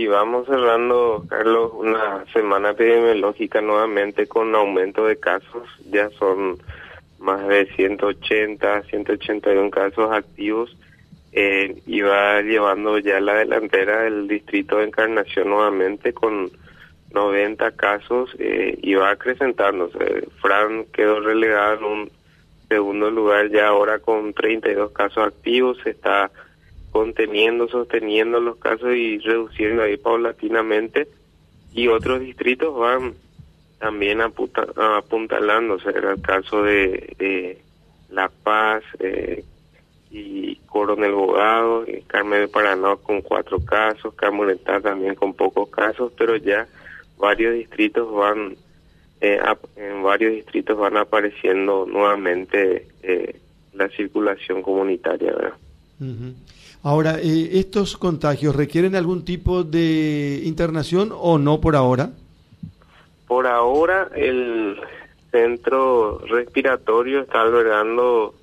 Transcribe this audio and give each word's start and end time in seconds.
Y 0.00 0.06
vamos 0.06 0.46
cerrando, 0.46 1.26
Carlos, 1.28 1.72
una 1.74 2.24
semana 2.32 2.70
epidemiológica 2.70 3.60
nuevamente 3.60 4.26
con 4.26 4.54
aumento 4.54 5.04
de 5.04 5.20
casos. 5.20 5.68
Ya 5.90 6.08
son 6.18 6.56
más 7.18 7.46
de 7.46 7.66
180, 7.76 8.84
181 8.84 9.68
casos 9.70 10.10
activos. 10.10 10.74
Eh, 11.32 11.82
y 11.86 12.00
va 12.00 12.40
llevando 12.40 12.98
ya 12.98 13.20
la 13.20 13.34
delantera 13.34 14.04
del 14.04 14.26
distrito 14.26 14.78
de 14.78 14.84
Encarnación 14.84 15.50
nuevamente 15.50 16.14
con 16.14 16.50
90 17.12 17.70
casos 17.72 18.34
eh, 18.38 18.78
y 18.80 18.94
va 18.94 19.10
acrecentándose. 19.10 20.26
Fran 20.40 20.86
quedó 20.94 21.20
relegado 21.20 21.76
en 21.76 21.84
un 21.84 22.10
segundo 22.70 23.10
lugar 23.10 23.50
ya 23.50 23.68
ahora 23.68 23.98
con 23.98 24.32
32 24.32 24.92
casos 24.92 25.26
activos. 25.26 25.76
Está 25.84 26.30
conteniendo, 26.90 27.68
sosteniendo 27.68 28.40
los 28.40 28.56
casos 28.56 28.94
y 28.94 29.18
reduciendo 29.18 29.82
ahí 29.82 29.96
paulatinamente. 29.96 31.08
Y 31.72 31.88
otros 31.88 32.20
distritos 32.20 32.76
van 32.76 33.14
también 33.78 34.20
apuntalándose. 34.20 35.90
Era 35.90 36.12
el 36.12 36.22
caso 36.22 36.62
de, 36.62 37.58
La 38.10 38.28
Paz 38.28 38.82
eh, 38.98 39.44
y 40.10 40.56
Coronel 40.66 41.12
Bogado, 41.12 41.84
y 41.86 42.02
Carmen 42.02 42.40
de 42.40 42.48
Paraná 42.48 42.96
con 42.96 43.22
cuatro 43.22 43.64
casos, 43.64 44.14
Camonetá 44.14 44.80
también 44.80 45.14
con 45.14 45.34
pocos 45.34 45.70
casos, 45.70 46.12
pero 46.16 46.36
ya 46.36 46.66
varios 47.16 47.54
distritos 47.54 48.12
van 48.12 48.56
eh, 49.20 49.38
en 49.76 50.02
varios 50.02 50.32
distritos 50.32 50.78
van 50.78 50.96
apareciendo 50.96 51.86
nuevamente 51.86 52.88
eh, 53.02 53.38
la 53.74 53.88
circulación 53.88 54.62
comunitaria. 54.62 55.32
¿verdad? 55.32 55.54
Ahora, 56.82 57.18
eh, 57.20 57.50
¿estos 57.52 57.96
contagios 57.96 58.56
requieren 58.56 58.96
algún 58.96 59.24
tipo 59.24 59.64
de 59.64 60.40
internación 60.44 61.12
o 61.14 61.38
no 61.38 61.60
por 61.60 61.76
ahora? 61.76 62.10
Por 63.26 63.46
ahora 63.46 64.08
el 64.14 64.80
centro 65.30 66.18
respiratorio 66.26 67.20
está 67.20 67.42
albergando 67.42 68.34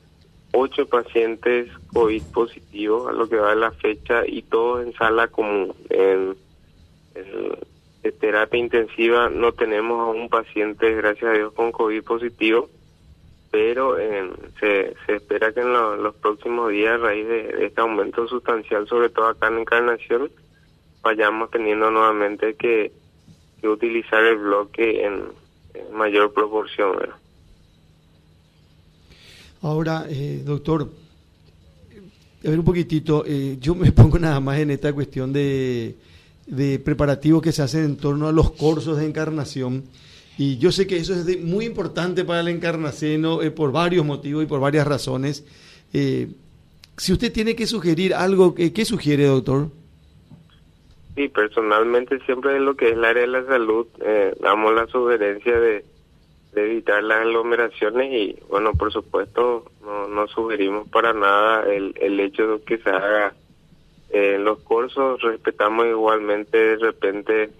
ocho 0.53 0.87
pacientes 0.87 1.69
COVID 1.93 2.23
positivos 2.33 3.09
a 3.09 3.11
lo 3.11 3.27
que 3.27 3.37
va 3.37 3.55
la 3.55 3.71
fecha 3.71 4.25
y 4.25 4.43
todos 4.43 4.85
en 4.85 4.93
sala 4.93 5.27
común. 5.27 5.73
En, 5.89 6.35
en 7.15 8.19
terapia 8.19 8.59
intensiva 8.59 9.29
no 9.29 9.51
tenemos 9.51 9.99
a 9.99 10.11
un 10.11 10.29
paciente, 10.29 10.93
gracias 10.93 11.31
a 11.31 11.33
Dios, 11.33 11.53
con 11.53 11.71
COVID 11.71 12.03
positivo 12.03 12.69
pero 13.51 13.97
eh, 13.97 14.29
se, 14.59 14.95
se 15.05 15.15
espera 15.15 15.53
que 15.53 15.61
en 15.61 15.73
los 15.73 16.15
próximos 16.15 16.71
días, 16.71 16.93
a 16.93 16.97
raíz 16.97 17.27
de, 17.27 17.65
este 17.65 17.81
aumento 17.81 18.27
sustancial, 18.27 18.87
sobre 18.87 19.09
todo 19.09 19.27
acá 19.27 19.47
en 19.47 19.59
Encarnación, 19.59 20.29
vayamos 21.01 21.49
teniendo 21.51 21.89
nuevamente 21.91 22.55
que, 22.55 22.91
utilizar 23.63 24.23
el 24.23 24.37
bloque 24.37 25.05
en, 25.05 25.23
mayor 25.91 26.33
proporción. 26.33 26.97
Ahora, 29.61 30.05
eh, 30.09 30.41
doctor, 30.45 30.89
a 32.45 32.49
ver 32.49 32.59
un 32.59 32.65
poquitito, 32.65 33.23
eh, 33.27 33.57
yo 33.59 33.75
me 33.75 33.91
pongo 33.93 34.17
nada 34.17 34.39
más 34.39 34.57
en 34.59 34.71
esta 34.71 34.93
cuestión 34.93 35.33
de, 35.33 35.97
de 36.45 36.79
preparativos 36.79 37.41
que 37.41 37.51
se 37.51 37.61
hacen 37.61 37.83
en 37.83 37.97
torno 37.97 38.27
a 38.27 38.31
los 38.31 38.51
cursos 38.51 38.97
de 38.97 39.05
encarnación. 39.05 39.83
Y 40.37 40.59
yo 40.59 40.71
sé 40.71 40.85
que 40.85 40.97
eso 40.97 41.13
es 41.13 41.43
muy 41.43 41.65
importante 41.65 42.23
para 42.23 42.41
el 42.41 42.47
encarnaceno 42.49 43.41
eh, 43.41 43.49
por 43.49 43.71
varios 43.71 44.05
motivos 44.05 44.43
y 44.43 44.47
por 44.47 44.59
varias 44.59 44.85
razones. 44.85 45.43
Eh, 45.93 46.27
si 46.95 47.13
usted 47.13 47.31
tiene 47.33 47.55
que 47.55 47.65
sugerir 47.65 48.13
algo, 48.13 48.53
¿qué, 48.53 48.85
sugiere, 48.85 49.25
doctor? 49.25 49.69
Sí, 51.15 51.27
personalmente 51.29 52.19
siempre 52.19 52.55
en 52.55 52.65
lo 52.65 52.75
que 52.75 52.89
es 52.89 52.93
el 52.93 53.03
área 53.03 53.21
de 53.21 53.27
la 53.27 53.45
salud 53.45 53.87
eh, 54.01 54.35
damos 54.39 54.73
la 54.75 54.85
sugerencia 54.87 55.59
de, 55.59 55.85
evitar 56.55 57.03
las 57.03 57.19
aglomeraciones 57.19 58.11
y, 58.11 58.35
bueno, 58.49 58.73
por 58.73 58.91
supuesto, 58.91 59.65
no, 59.83 60.07
no 60.07 60.27
sugerimos 60.27 60.87
para 60.89 61.13
nada 61.13 61.71
el, 61.71 61.93
el 62.01 62.19
hecho 62.19 62.47
de 62.47 62.63
que 62.63 62.79
se 62.79 62.89
haga 62.89 63.35
en 64.09 64.43
los 64.43 64.59
cursos. 64.59 65.21
Respetamos 65.21 65.85
igualmente 65.85 66.57
de 66.57 66.77
repente 66.77 67.51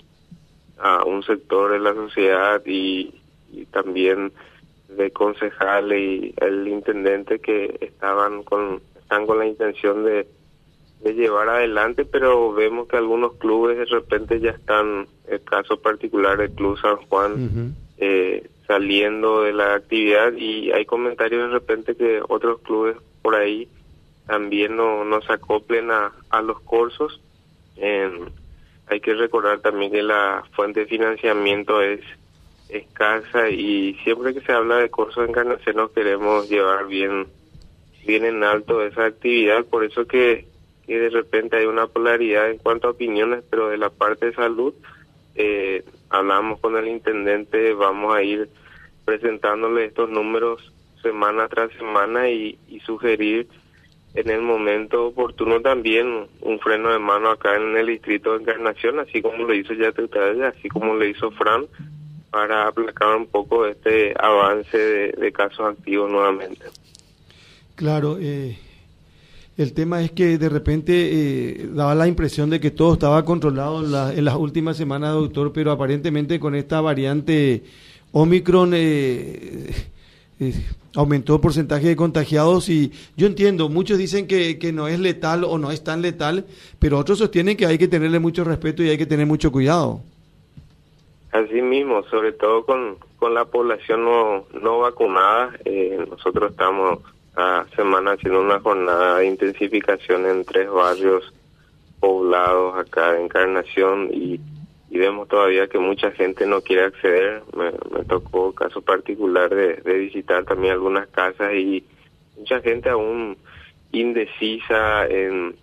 a 0.80 1.04
un 1.04 1.24
sector 1.24 1.72
de 1.72 1.80
la 1.80 1.94
sociedad 1.94 2.62
y, 2.66 3.14
también 3.72 4.32
de 4.90 5.12
concejales 5.12 6.00
y 6.00 6.34
el 6.38 6.68
intendente 6.68 7.40
que 7.40 7.78
estaban 7.82 8.44
con 8.44 8.82
están 9.00 9.26
con 9.26 9.40
la 9.40 9.48
intención 9.48 10.04
de, 10.04 10.28
de 11.02 11.14
llevar 11.14 11.48
adelante, 11.50 12.04
pero 12.04 12.52
vemos 12.52 12.88
que 12.88 12.98
algunos 12.98 13.36
clubes 13.36 13.78
de 13.78 13.86
repente 13.86 14.40
ya 14.40 14.52
están, 14.52 15.08
el 15.28 15.42
caso 15.44 15.78
particular 15.78 16.38
del 16.38 16.52
Club 16.52 16.78
San 16.80 16.98
Juan, 17.08 17.76
eh, 17.98 18.50
saliendo 18.68 19.44
de 19.44 19.54
la 19.54 19.76
actividad 19.76 20.34
y 20.34 20.72
hay 20.72 20.86
comentarios 20.86 21.48
de 21.48 21.54
repente 21.54 21.96
que 21.96 22.22
otros 22.28 22.60
clubes 22.62 22.98
por 23.22 23.36
ahí 23.36 23.70
también 24.28 24.76
no, 24.76 25.06
no 25.06 25.22
se 25.22 25.34
acoplen 25.34 25.90
a, 25.90 26.12
a 26.30 26.42
los 26.42 26.60
cursos. 26.60 27.22
Hay 28.90 29.00
que 29.02 29.14
recordar 29.14 29.60
también 29.60 29.92
que 29.92 30.02
la 30.02 30.44
fuente 30.56 30.82
de 30.82 30.86
financiamiento 30.86 31.82
es 31.82 32.02
escasa 32.70 33.50
y 33.50 33.96
siempre 34.04 34.34
que 34.34 34.42
se 34.42 34.52
habla 34.52 34.78
de 34.78 34.90
cursos 34.90 35.24
de 35.24 35.30
encarnación 35.30 35.78
nos 35.78 35.92
queremos 35.92 36.50
llevar 36.50 36.86
bien 36.88 37.28
bien 38.06 38.26
en 38.26 38.44
alto 38.44 38.82
esa 38.82 39.06
actividad, 39.06 39.66
por 39.66 39.84
eso 39.84 40.06
que, 40.06 40.48
que 40.86 40.98
de 40.98 41.10
repente 41.10 41.58
hay 41.58 41.66
una 41.66 41.88
polaridad 41.88 42.50
en 42.50 42.58
cuanto 42.58 42.88
a 42.88 42.92
opiniones, 42.92 43.44
pero 43.50 43.68
de 43.68 43.78
la 43.78 43.90
parte 43.90 44.28
de 44.28 44.34
salud 44.34 44.74
eh, 45.36 45.84
hablamos 46.10 46.60
con 46.62 46.78
el 46.78 46.88
intendente, 46.88 47.74
vamos 47.74 48.16
a 48.16 48.24
ir 48.24 48.50
presentándole 49.04 49.86
estos 49.86 50.10
números 50.10 50.74
semana 51.02 51.48
tras 51.50 51.72
semana 51.74 52.30
y, 52.30 52.58
y 52.70 52.80
sugerir 52.80 53.48
en 54.14 54.30
el 54.30 54.42
momento 54.42 55.08
oportuno 55.08 55.62
también 55.62 56.28
un 56.42 56.60
freno 56.60 56.92
de 56.92 57.00
mano 57.00 57.30
acá 57.30 57.56
en 57.56 57.78
el 57.78 57.88
distrito 57.88 58.34
de 58.34 58.42
Encarnación, 58.42 59.00
así 59.00 59.22
como 59.22 59.44
lo 59.44 59.54
hizo 59.54 59.74
ya 59.74 59.94
así 60.48 60.70
como 60.70 60.96
lo 60.96 61.06
hizo 61.06 61.32
Fran, 61.32 61.66
para 62.32 62.68
aplacar 62.68 63.16
un 63.16 63.28
poco 63.28 63.66
este 63.66 64.14
avance 64.20 64.78
de, 64.78 65.32
casos 65.32 65.60
activos 65.78 66.10
nuevamente. 66.10 66.66
Claro, 67.76 68.18
eh, 68.20 68.58
el 69.56 69.74
tema 69.74 70.02
es 70.02 70.12
que 70.12 70.38
de 70.38 70.50
repente 70.50 70.94
eh, 70.94 71.68
daba 71.72 71.94
la 71.94 72.08
impresión 72.08 72.50
de 72.50 72.60
que 72.60 72.72
todo 72.72 72.94
estaba 72.94 73.24
controlado 73.24 73.80
en, 74.12 74.18
en, 74.18 74.26
las 74.26 74.36
últimas 74.36 74.78
semanas, 74.78 75.14
doctor, 75.14 75.54
pero 75.54 75.72
aparentemente 75.72 76.40
con 76.40 76.56
esta 76.56 76.82
variante 76.82 77.64
Omicron... 78.12 78.72
Eh, 78.74 79.94
eh, 80.40 80.54
aumentó 80.96 81.36
el 81.36 81.42
porcentaje 81.42 81.88
de 81.88 81.96
contagiados 81.96 82.70
y 82.70 82.92
yo 83.16 83.28
entiendo, 83.28 83.70
muchos 83.70 83.98
dicen 83.98 84.28
que, 84.28 84.60
que 84.60 84.72
no 84.72 84.88
es 84.88 85.00
letal 85.00 85.44
o 85.44 85.58
no 85.58 85.72
es 85.72 85.84
tan 85.84 86.02
letal, 86.02 86.46
pero 86.80 86.98
otros 86.98 87.20
sostienen 87.20 87.58
que 87.58 87.66
hay 87.66 87.78
que 87.78 87.88
tenerle 87.88 88.20
mucho 88.20 88.44
respeto 88.44 88.84
y 88.84 88.90
hay 88.90 88.98
que 88.98 89.06
tener 89.06 89.26
mucho 89.26 89.52
cuidado. 89.52 90.02
Así 91.32 91.62
mismo, 91.62 92.04
sobre 92.04 92.32
todo 92.32 92.66
con, 92.66 92.98
con 93.18 93.34
la 93.34 93.46
población 93.46 94.06
no, 94.06 94.46
no 94.62 94.80
vacunada, 94.80 95.52
eh, 95.66 96.04
nosotros 96.10 96.52
estamos 96.52 97.00
a 97.36 97.66
semana 97.76 98.14
haciendo 98.14 98.42
una 98.42 98.60
jornada 98.60 99.20
de 99.20 99.28
intensificación 99.28 100.26
en 100.26 100.44
tres 100.46 100.70
barrios 100.72 101.32
poblados 102.00 102.78
acá 102.78 103.16
en 103.16 103.26
Encarnación 103.26 104.10
y 104.12 104.40
y 104.90 104.98
vemos 104.98 105.28
todavía 105.28 105.68
que 105.68 105.80
mucha 105.80 106.12
gente 106.12 106.46
no 106.46 106.62
quiere 106.62 106.86
acceder. 106.86 107.44
Me, 107.56 107.72
tocó 108.06 108.54
caso 108.54 108.82
particular 108.82 109.54
de, 109.54 109.82
visitar 109.84 110.46
también 110.46 110.74
algunas 110.74 111.08
casas 111.10 111.54
y 111.54 111.84
mucha 112.38 112.62
gente 112.62 112.90
aún 112.90 113.38
indecisa 113.92 115.06
en 115.08 115.56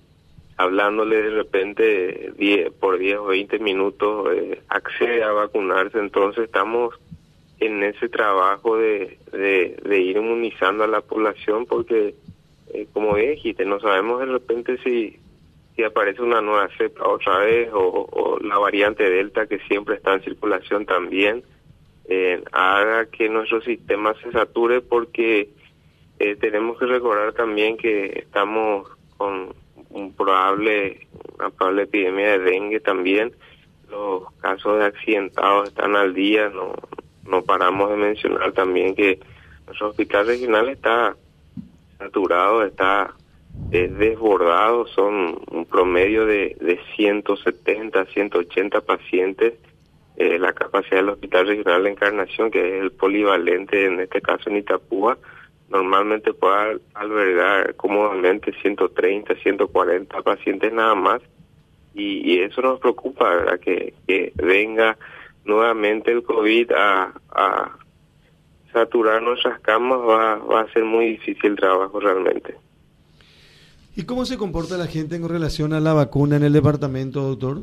hablándole 0.57 1.21
de 1.21 1.31
repente 1.31 2.33
por 2.79 2.99
10 2.99 3.19
o 3.19 3.25
20 3.27 3.59
minutos 3.59 4.29
eh, 4.35 4.63
accede 4.69 5.23
a 5.25 5.33
vacunarse. 5.33 5.99
Entonces 5.99 6.45
estamos 6.45 6.95
en 7.61 7.83
ese 7.83 8.09
trabajo 8.09 8.77
de, 8.77 9.19
de, 9.33 10.01
ir 10.01 10.17
inmunizando 10.17 10.85
a 10.85 10.89
la 10.89 11.01
población 11.01 11.67
porque, 11.67 12.15
eh, 12.73 12.87
como 12.93 13.17
dijiste, 13.17 13.65
no 13.65 13.81
sabemos 13.81 14.21
de 14.21 14.27
repente 14.27 14.79
si 14.85 15.19
si 15.75 15.83
aparece 15.83 16.23
una 16.23 16.41
nueva 16.41 16.69
cepa 16.77 17.09
otra 17.09 17.39
vez 17.39 17.69
o, 17.73 18.39
la 18.43 18.59
variante 18.59 19.09
Delta 19.09 19.47
que 19.47 19.59
siempre 19.61 19.97
está 19.97 20.15
en 20.15 20.23
circulación 20.23 20.87
también, 20.87 21.43
eh, 22.07 22.43
haga 22.53 23.07
que 23.07 23.29
nuestro 23.29 23.61
sistema 23.63 24.15
se 24.23 24.31
sature 24.31 24.81
porque 24.83 25.51
eh, 26.19 26.37
tenemos 26.37 26.79
que 26.79 26.87
recordar 26.87 27.33
también 27.33 27.77
que 27.77 28.19
estamos 28.19 28.89
con 29.17 29.55
un 29.91 30.13
probable, 30.13 31.07
una 31.39 31.51
probable 31.51 31.83
epidemia 31.85 32.33
de 32.33 32.39
dengue 32.39 32.81
también. 32.81 33.33
Los 33.91 34.33
casos 34.41 34.79
de 34.79 34.87
accidentados 34.87 35.69
están 35.69 35.97
al 35.97 36.15
día, 36.15 36.49
no, 36.51 36.75
no 37.27 37.43
paramos 37.43 37.91
de 37.91 37.97
mencionar 37.97 38.53
también 38.53 38.95
que 38.95 39.19
nuestro 39.67 39.91
hospital 39.91 40.27
regional 40.27 40.69
está 40.69 41.17
saturado, 41.99 42.65
está 42.65 43.15
desbordados, 43.83 44.91
son 44.91 45.39
un 45.51 45.67
promedio 45.67 46.27
de, 46.27 46.57
de 46.61 46.79
170, 46.97 48.07
180 48.07 48.81
pacientes. 48.83 49.55
Eh, 50.17 50.39
la 50.39 50.53
capacidad 50.53 50.99
del 50.99 51.09
Hospital 51.09 51.49
Regional 51.49 51.83
de 51.83 51.91
Encarnación, 51.91 52.51
que 52.51 52.77
es 52.77 52.83
el 52.83 52.93
polivalente 52.93 53.87
en 53.87 53.99
este 53.99 54.21
caso 54.21 54.49
en 54.49 54.59
Itapúa, 54.59 55.19
normalmente 55.69 56.33
puede 56.33 56.79
albergar 56.95 57.75
cómodamente 57.75 58.53
130, 58.63 59.35
140 59.35 60.23
pacientes 60.23 60.73
nada 60.73 60.95
más. 60.95 61.21
Y, 61.95 62.41
eso 62.41 62.61
nos 62.61 62.81
preocupa, 62.81 63.29
¿verdad? 63.29 63.61
Que, 63.61 63.93
venga 64.37 64.97
nuevamente 65.45 66.11
el 66.11 66.23
COVID 66.23 66.73
a, 66.73 67.13
a 67.31 67.77
saturar 68.73 69.23
nuestras 69.23 69.61
camas 69.61 70.01
va, 70.01 70.37
va 70.37 70.61
a 70.63 70.73
ser 70.73 70.85
muy 70.85 71.07
difícil 71.11 71.53
el 71.53 71.57
trabajo 71.57 72.01
realmente. 72.01 72.57
¿Y 73.97 74.05
cómo 74.05 74.25
se 74.25 74.37
comporta 74.37 74.77
la 74.77 74.87
gente 74.87 75.15
en 75.15 75.29
relación 75.29 75.73
a 75.73 75.81
la 75.81 75.93
vacuna 75.93 76.37
en 76.37 76.43
el 76.43 76.53
departamento, 76.53 77.23
doctor? 77.23 77.59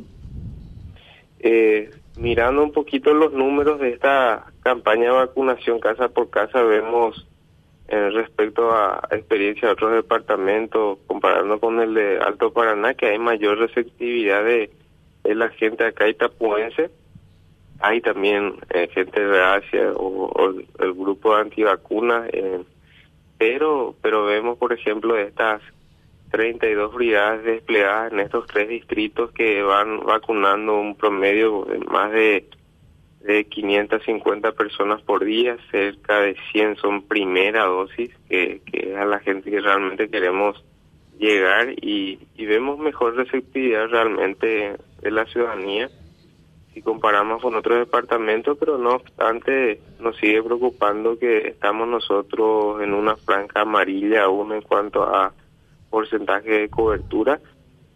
Eh, 1.40 1.90
mirando 2.16 2.62
un 2.62 2.72
poquito 2.72 3.12
los 3.12 3.34
números 3.34 3.80
de 3.80 3.90
esta 3.90 4.46
campaña 4.62 5.04
de 5.04 5.10
vacunación 5.10 5.78
casa 5.78 6.08
por 6.08 6.30
casa, 6.30 6.62
vemos 6.62 7.26
eh, 7.88 8.08
respecto 8.10 8.72
a 8.72 9.06
experiencia 9.10 9.68
de 9.68 9.74
otros 9.74 9.92
departamentos, 9.92 10.98
comparando 11.06 11.60
con 11.60 11.80
el 11.80 11.92
de 11.92 12.18
Alto 12.18 12.50
Paraná, 12.50 12.94
que 12.94 13.06
hay 13.06 13.18
mayor 13.18 13.58
receptividad 13.58 14.42
de, 14.44 14.70
la 15.24 15.50
gente 15.50 15.84
acá 15.84 16.08
itapuense. 16.08 16.90
Hay 17.80 18.00
también 18.00 18.54
eh, 18.70 18.88
gente 18.94 19.20
de 19.20 19.42
Asia 19.42 19.92
o, 19.96 20.54
el 20.78 20.92
grupo 20.94 21.34
de 21.34 21.42
antivacunas, 21.42 22.30
eh, 22.32 22.60
pero, 23.36 23.94
pero 24.00 24.24
vemos, 24.24 24.56
por 24.56 24.72
ejemplo, 24.72 25.18
estas 25.18 25.60
32 26.32 26.94
unidades 26.94 27.44
desplegadas 27.44 28.12
en 28.12 28.20
estos 28.20 28.46
tres 28.46 28.68
distritos 28.68 29.30
que 29.32 29.62
van 29.62 30.00
vacunando 30.00 30.80
un 30.80 30.96
promedio 30.96 31.64
de 31.66 31.78
más 31.78 32.10
de, 32.10 32.48
de 33.20 33.44
550 33.44 34.52
personas 34.52 35.00
por 35.02 35.24
día, 35.24 35.56
cerca 35.70 36.20
de 36.20 36.34
100 36.50 36.76
son 36.76 37.02
primera 37.02 37.66
dosis, 37.66 38.10
que, 38.28 38.62
que 38.64 38.92
es 38.92 38.96
a 38.96 39.04
la 39.04 39.20
gente 39.20 39.50
que 39.50 39.60
realmente 39.60 40.08
queremos 40.08 40.64
llegar 41.18 41.70
y, 41.80 42.18
y 42.34 42.46
vemos 42.46 42.78
mejor 42.78 43.14
receptividad 43.14 43.88
realmente 43.88 44.76
de 45.02 45.10
la 45.10 45.26
ciudadanía 45.26 45.88
si 46.72 46.80
comparamos 46.80 47.42
con 47.42 47.54
otros 47.54 47.78
departamentos, 47.80 48.56
pero 48.58 48.78
no 48.78 48.94
obstante 48.94 49.80
nos 50.00 50.16
sigue 50.16 50.42
preocupando 50.42 51.18
que 51.18 51.48
estamos 51.48 51.86
nosotros 51.86 52.80
en 52.82 52.94
una 52.94 53.16
franja 53.16 53.60
amarilla 53.60 54.24
aún 54.24 54.52
en 54.52 54.62
cuanto 54.62 55.02
a 55.02 55.34
porcentaje 55.92 56.50
de 56.50 56.68
cobertura. 56.70 57.38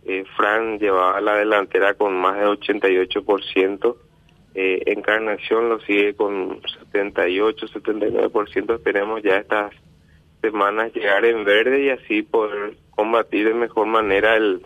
Eh, 0.04 0.24
Fran 0.36 0.78
llevaba 0.78 1.20
la 1.20 1.34
delantera 1.34 1.94
con 1.94 2.14
más 2.14 2.36
de 2.36 2.46
88%. 2.46 3.96
Eh, 4.54 4.82
Encarnación 4.86 5.68
lo 5.68 5.80
sigue 5.80 6.14
con 6.14 6.60
78, 6.78 7.66
79%. 7.66 8.74
Esperemos 8.74 9.22
ya 9.22 9.38
estas 9.38 9.72
semanas 10.42 10.92
llegar 10.94 11.24
en 11.24 11.44
verde 11.44 11.82
y 11.84 11.90
así 11.90 12.22
poder 12.22 12.76
combatir 12.90 13.48
de 13.48 13.54
mejor 13.54 13.86
manera 13.86 14.36
el, 14.36 14.62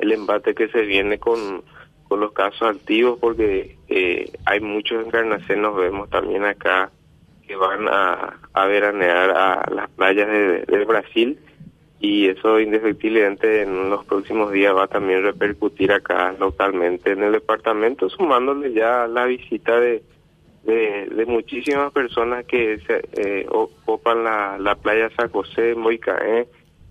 el 0.00 0.12
embate 0.12 0.54
que 0.54 0.68
se 0.68 0.82
viene 0.82 1.18
con, 1.18 1.62
con 2.08 2.20
los 2.20 2.32
casos 2.32 2.76
activos 2.76 3.18
porque 3.20 3.76
eh, 3.88 4.32
hay 4.44 4.60
muchos 4.60 5.06
Encarnación, 5.06 5.62
nos 5.62 5.76
vemos 5.76 6.10
también 6.10 6.44
acá 6.44 6.90
que 7.46 7.54
van 7.56 7.86
a, 7.88 8.40
a 8.52 8.66
veranear 8.66 9.30
a 9.30 9.70
las 9.70 9.90
playas 9.90 10.26
de, 10.28 10.64
de 10.64 10.84
Brasil 10.84 11.38
y 12.04 12.28
eso 12.28 12.60
indefectiblemente 12.60 13.62
en 13.62 13.88
los 13.88 14.04
próximos 14.04 14.52
días 14.52 14.76
va 14.76 14.84
a 14.84 14.88
también 14.88 15.22
repercutir 15.22 15.90
acá 15.90 16.34
localmente 16.38 17.12
en 17.12 17.22
el 17.22 17.32
departamento, 17.32 18.10
sumándole 18.10 18.74
ya 18.74 19.06
la 19.06 19.24
visita 19.24 19.80
de, 19.80 20.02
de, 20.64 21.24
muchísimas 21.26 21.92
personas 21.94 22.44
que 22.44 22.78
se, 22.86 23.08
eh, 23.16 23.46
ocupan 23.48 24.22
la, 24.22 24.58
la 24.58 24.74
playa 24.74 25.08
San 25.16 25.30
José, 25.30 25.74
Moicaé, 25.74 26.46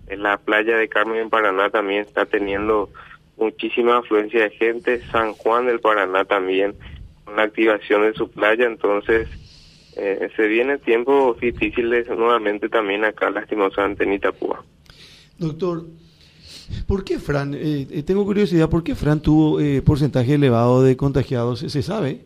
en 0.08 0.22
la 0.24 0.36
playa 0.36 0.76
de 0.76 0.88
Carmen 0.88 1.18
en 1.18 1.30
Paraná 1.30 1.70
también 1.70 2.00
está 2.00 2.26
teniendo 2.26 2.90
muchísima 3.36 3.98
afluencia 3.98 4.42
de 4.42 4.50
gente, 4.50 5.00
San 5.12 5.34
Juan 5.34 5.66
del 5.66 5.78
Paraná 5.78 6.24
también, 6.24 6.74
con 7.24 7.36
la 7.36 7.44
activación 7.44 8.02
de 8.02 8.14
su 8.14 8.28
playa, 8.32 8.66
entonces 8.66 9.28
eh, 9.96 10.28
se 10.34 10.48
vienen 10.48 10.80
tiempos 10.80 11.38
difíciles 11.38 12.08
nuevamente 12.08 12.68
también 12.68 13.04
acá 13.04 13.30
lastimosamente 13.30 14.02
en 14.02 14.14
Itapúa. 14.14 14.64
Doctor, 15.38 15.84
¿por 16.86 17.04
qué 17.04 17.18
Fran, 17.18 17.54
eh, 17.54 17.86
eh, 17.90 18.02
tengo 18.02 18.24
curiosidad, 18.24 18.70
¿por 18.70 18.84
qué 18.84 18.94
Fran 18.94 19.20
tuvo 19.20 19.60
eh, 19.60 19.82
porcentaje 19.82 20.34
elevado 20.34 20.82
de 20.82 20.96
contagiados? 20.96 21.60
¿Se 21.60 21.82
sabe? 21.82 22.20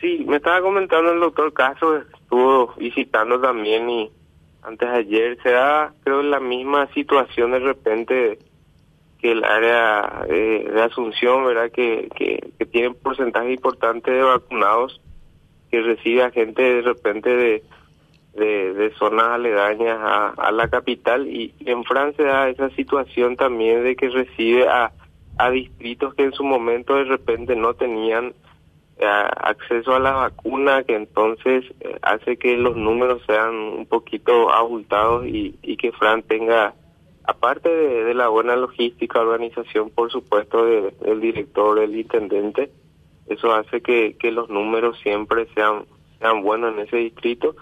Sí, 0.00 0.24
me 0.26 0.36
estaba 0.36 0.60
comentando 0.62 1.12
el 1.12 1.20
doctor 1.20 1.52
Castro, 1.52 1.98
estuvo 1.98 2.74
visitando 2.78 3.40
también 3.40 3.90
y 3.90 4.10
antes 4.62 4.88
de 4.88 4.96
ayer 4.96 5.38
se 5.42 5.50
da, 5.50 5.92
creo, 6.04 6.22
la 6.22 6.40
misma 6.40 6.86
situación 6.94 7.50
de 7.52 7.58
repente 7.58 8.38
que 9.20 9.32
el 9.32 9.44
área 9.44 10.24
de 10.28 10.80
Asunción, 10.80 11.44
¿verdad? 11.44 11.72
Que, 11.72 12.08
que, 12.16 12.52
que 12.56 12.66
tiene 12.66 12.94
porcentaje 12.94 13.52
importante 13.52 14.12
de 14.12 14.22
vacunados, 14.22 15.00
que 15.70 15.80
recibe 15.80 16.22
a 16.22 16.30
gente 16.30 16.62
de 16.62 16.82
repente 16.82 17.28
de 17.28 17.62
de, 18.38 18.92
zonas 18.98 19.28
aledañas 19.28 19.98
a, 20.00 20.50
la 20.52 20.68
capital 20.68 21.26
y 21.26 21.54
en 21.60 21.84
Francia 21.84 22.24
da 22.24 22.48
esa 22.48 22.70
situación 22.70 23.36
también 23.36 23.84
de 23.84 23.96
que 23.96 24.08
recibe 24.08 24.68
a, 24.68 24.92
a 25.38 25.50
distritos 25.50 26.14
que 26.14 26.24
en 26.24 26.32
su 26.32 26.44
momento 26.44 26.96
de 26.96 27.04
repente 27.04 27.54
no 27.54 27.74
tenían 27.74 28.34
eh, 28.98 29.06
acceso 29.06 29.94
a 29.94 30.00
la 30.00 30.10
vacuna, 30.10 30.82
que 30.82 30.96
entonces 30.96 31.64
eh, 31.80 31.96
hace 32.02 32.36
que 32.36 32.56
los 32.56 32.76
números 32.76 33.22
sean 33.26 33.54
un 33.54 33.86
poquito 33.86 34.52
abultados 34.52 35.24
y, 35.26 35.56
y 35.62 35.76
que 35.76 35.92
Fran 35.92 36.22
tenga, 36.24 36.74
aparte 37.22 37.68
de, 37.68 38.12
la 38.14 38.26
buena 38.26 38.56
logística, 38.56 39.20
organización, 39.20 39.90
por 39.90 40.10
supuesto, 40.10 40.64
del 40.64 41.20
director, 41.20 41.78
del 41.78 41.96
intendente, 41.96 42.72
eso 43.28 43.54
hace 43.54 43.80
que, 43.80 44.16
que 44.18 44.32
los 44.32 44.50
números 44.50 44.98
siempre 45.00 45.46
sean, 45.54 45.84
sean 46.18 46.42
buenos 46.42 46.74
en 46.74 46.80
ese 46.80 46.96
distrito 46.96 47.54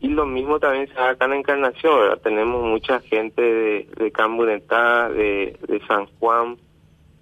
y 0.00 0.08
lo 0.08 0.26
mismo 0.26 0.58
también 0.58 0.88
se 0.88 0.94
da 0.94 1.10
acá 1.10 1.24
en 1.24 1.34
Encarnación, 1.34 2.18
Tenemos 2.22 2.64
mucha 2.64 3.00
gente 3.00 3.40
de, 3.40 3.88
de 3.96 4.12
Camburetá, 4.12 5.08
de, 5.08 5.58
de 5.66 5.80
San 5.86 6.06
Juan, 6.18 6.58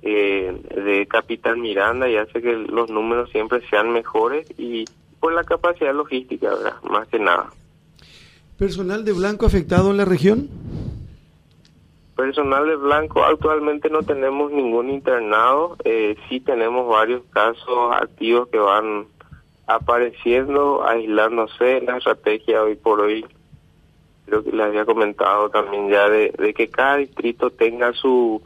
eh, 0.02 0.52
de 0.74 1.06
Capital 1.06 1.56
Miranda 1.56 2.08
y 2.08 2.16
hace 2.16 2.42
que 2.42 2.52
los 2.52 2.90
números 2.90 3.30
siempre 3.30 3.66
sean 3.70 3.90
mejores 3.90 4.46
y 4.58 4.84
por 5.18 5.32
la 5.32 5.44
capacidad 5.44 5.94
logística, 5.94 6.50
¿verdad? 6.50 6.74
Más 6.82 7.08
que 7.08 7.18
nada. 7.18 7.48
¿Personal 8.58 9.04
de 9.04 9.12
blanco 9.12 9.46
afectado 9.46 9.90
en 9.90 9.96
la 9.96 10.04
región? 10.04 10.50
Personal 12.14 12.66
de 12.66 12.76
blanco, 12.76 13.24
actualmente 13.24 13.88
no 13.88 14.02
tenemos 14.02 14.52
ningún 14.52 14.90
internado, 14.90 15.76
eh, 15.84 16.16
sí 16.28 16.38
tenemos 16.40 16.86
varios 16.88 17.22
casos 17.30 17.92
activos 17.92 18.48
que 18.48 18.58
van 18.58 19.06
apareciendo, 19.66 20.86
aislándose 20.86 21.80
la 21.80 21.98
estrategia 21.98 22.62
hoy 22.62 22.76
por 22.76 23.00
hoy. 23.00 23.24
Creo 24.26 24.42
que 24.42 24.52
les 24.52 24.66
había 24.66 24.84
comentado 24.84 25.50
también 25.50 25.90
ya 25.90 26.08
de, 26.08 26.54
que 26.56 26.68
cada 26.68 26.96
distrito 26.96 27.50
tenga 27.50 27.92
su, 27.92 28.42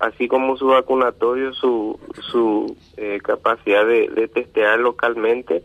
así 0.00 0.28
como 0.28 0.56
su 0.56 0.66
vacunatorio, 0.66 1.52
su, 1.52 1.98
su 2.20 2.76
eh, 2.96 3.20
capacidad 3.22 3.86
de, 3.86 4.08
de 4.08 4.28
testear 4.28 4.78
localmente. 4.78 5.64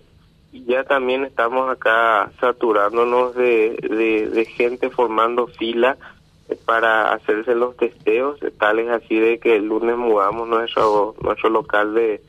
Y 0.52 0.66
ya 0.66 0.84
también 0.84 1.26
estamos 1.26 1.70
acá 1.70 2.32
saturándonos 2.40 3.36
de, 3.36 3.78
de, 3.90 4.30
de 4.30 4.46
gente 4.46 4.90
formando 4.90 5.48
fila 5.48 5.98
para 6.66 7.14
hacerse 7.14 7.56
los 7.56 7.76
testeos, 7.76 8.40
tales 8.58 8.90
así 8.90 9.20
de 9.20 9.40
que 9.40 9.58
el 9.58 9.66
lunes 9.66 9.98
mudamos 9.98 10.48
nuestro, 10.48 11.16
nuestro 11.22 11.50
local 11.50 11.94
de 11.94 12.22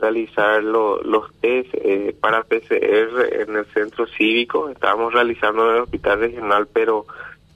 realizar 0.00 0.62
los 0.62 1.32
test 1.40 1.68
eh, 1.74 2.14
para 2.20 2.42
PCR 2.42 3.32
en 3.32 3.56
el 3.56 3.66
centro 3.66 4.06
cívico. 4.06 4.68
Estábamos 4.68 5.12
realizando 5.12 5.68
en 5.68 5.76
el 5.76 5.82
hospital 5.82 6.20
regional, 6.20 6.68
pero 6.72 7.06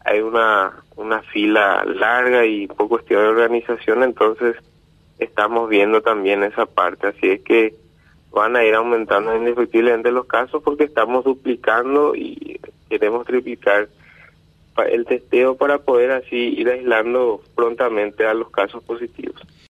hay 0.05 0.21
una, 0.21 0.73
una 0.97 1.23
fila 1.23 1.85
larga 1.85 2.45
y 2.45 2.67
por 2.67 2.89
cuestión 2.89 3.23
de 3.23 3.29
organización, 3.29 4.03
entonces 4.03 4.57
estamos 5.19 5.69
viendo 5.69 6.03
también 6.03 6.43
esa 6.43 6.67
parte. 6.67 7.09
Así 7.09 7.29
es 7.31 7.41
que 7.43 7.75
van 8.31 8.57
a 8.57 8.65
ir 8.65 8.75
aumentando 8.75 9.35
indefectiblemente 9.35 10.11
los 10.11 10.27
casos 10.27 10.63
porque 10.63 10.85
estamos 10.85 11.25
duplicando 11.25 12.15
y 12.15 12.61
queremos 12.89 13.27
triplicar 13.27 13.89
el 14.91 15.05
testeo 15.07 15.57
para 15.57 15.79
poder 15.79 16.11
así 16.11 16.37
ir 16.37 16.69
aislando 16.69 17.41
prontamente 17.55 18.27
a 18.27 18.35
los 18.35 18.51
casos 18.51 18.83
positivos. 18.83 19.41